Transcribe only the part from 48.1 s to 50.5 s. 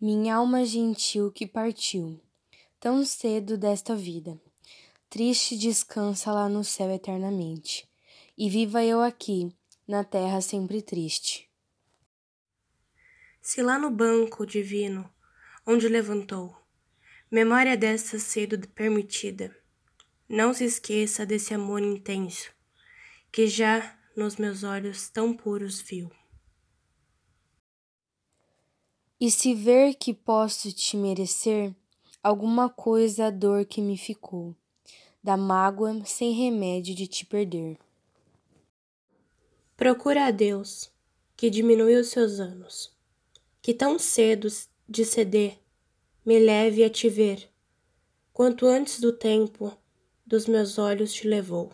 quanto antes do tempo dos